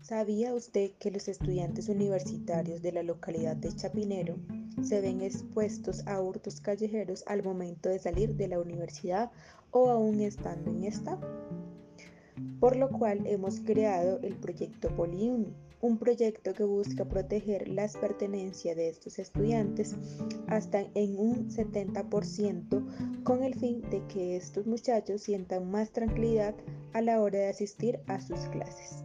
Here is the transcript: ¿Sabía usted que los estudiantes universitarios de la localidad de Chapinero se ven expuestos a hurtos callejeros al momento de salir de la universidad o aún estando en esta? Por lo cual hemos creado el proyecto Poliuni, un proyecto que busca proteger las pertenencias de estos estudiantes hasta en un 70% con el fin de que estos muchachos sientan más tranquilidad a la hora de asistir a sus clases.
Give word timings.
¿Sabía 0.00 0.52
usted 0.52 0.92
que 0.98 1.10
los 1.10 1.28
estudiantes 1.28 1.88
universitarios 1.88 2.82
de 2.82 2.92
la 2.92 3.02
localidad 3.02 3.56
de 3.56 3.74
Chapinero 3.74 4.36
se 4.82 5.00
ven 5.00 5.22
expuestos 5.22 6.06
a 6.06 6.20
hurtos 6.20 6.60
callejeros 6.60 7.24
al 7.26 7.42
momento 7.42 7.88
de 7.88 7.98
salir 7.98 8.34
de 8.34 8.48
la 8.48 8.60
universidad 8.60 9.32
o 9.70 9.88
aún 9.88 10.20
estando 10.20 10.70
en 10.70 10.84
esta? 10.84 11.18
Por 12.60 12.76
lo 12.76 12.88
cual 12.90 13.26
hemos 13.26 13.60
creado 13.60 14.20
el 14.22 14.36
proyecto 14.36 14.88
Poliuni, 14.94 15.54
un 15.80 15.98
proyecto 15.98 16.54
que 16.54 16.64
busca 16.64 17.04
proteger 17.04 17.68
las 17.68 17.96
pertenencias 17.96 18.74
de 18.74 18.88
estos 18.88 19.18
estudiantes 19.18 19.94
hasta 20.46 20.80
en 20.94 21.18
un 21.18 21.50
70% 21.50 23.22
con 23.22 23.44
el 23.44 23.54
fin 23.54 23.82
de 23.90 24.02
que 24.06 24.36
estos 24.36 24.66
muchachos 24.66 25.20
sientan 25.20 25.70
más 25.70 25.90
tranquilidad 25.90 26.54
a 26.94 27.02
la 27.02 27.20
hora 27.20 27.38
de 27.40 27.48
asistir 27.48 28.00
a 28.06 28.18
sus 28.20 28.40
clases. 28.48 29.04